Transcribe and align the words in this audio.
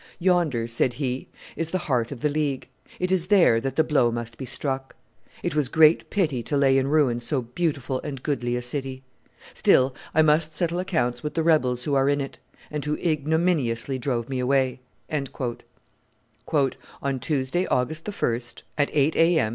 "Yonder," 0.17 0.65
said 0.65 0.93
he, 0.93 1.27
"is 1.55 1.69
the 1.69 1.77
heart 1.77 2.11
of 2.11 2.21
the 2.21 2.27
League; 2.29 2.67
it 2.99 3.11
is 3.11 3.27
there 3.27 3.61
that 3.61 3.75
the 3.75 3.83
blow 3.83 4.09
must 4.11 4.35
be 4.35 4.45
struck. 4.45 4.95
It 5.43 5.53
was 5.53 5.69
great 5.69 6.09
pity 6.09 6.41
to 6.41 6.57
lay 6.57 6.79
in 6.79 6.87
ruins 6.87 7.23
so 7.23 7.43
beautiful 7.43 8.01
and 8.03 8.23
goodly 8.23 8.55
a 8.55 8.63
city. 8.63 9.03
Still, 9.53 9.93
I 10.15 10.23
must 10.23 10.55
settle 10.55 10.79
accounts 10.79 11.21
with 11.21 11.35
the 11.35 11.43
rebels 11.43 11.83
who 11.83 11.93
are 11.93 12.09
in 12.09 12.19
it, 12.19 12.39
and 12.71 12.83
who 12.83 12.97
ignominiously 12.97 13.99
drove 13.99 14.27
me 14.27 14.39
away." 14.39 14.79
"On 15.11 15.59
Tuesday, 17.19 17.67
August 17.67 18.09
1, 18.09 18.39
at 18.79 18.89
eight 18.93 19.15
A. 19.15 19.37
M. 19.37 19.49